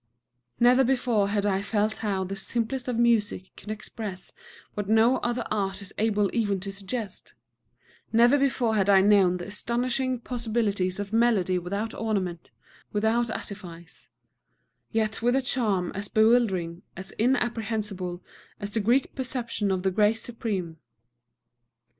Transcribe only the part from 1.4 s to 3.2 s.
I felt how the simplest of